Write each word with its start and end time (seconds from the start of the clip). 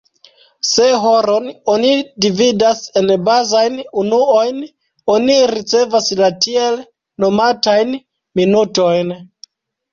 Se 0.67 0.85
horon 1.01 1.49
oni 1.73 1.91
dividas 2.25 2.81
en 3.03 3.11
bazajn 3.27 3.77
unuojn, 4.05 4.59
oni 5.19 5.37
ricevas 5.55 6.11
la 6.25 6.33
tiel 6.49 6.83
nomatajn 7.27 7.97
"minutojn". 8.43 9.17